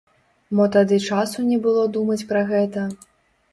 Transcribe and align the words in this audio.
Мо 0.59 0.65
тады 0.75 0.99
часу 1.09 1.45
не 1.51 1.59
было 1.67 1.85
думаць 1.99 2.27
пра 2.35 2.43
гэта? 2.51 2.89